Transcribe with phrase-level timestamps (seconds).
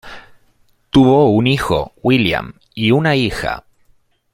[0.89, 3.65] Tuvo un hijo, William, y una hija.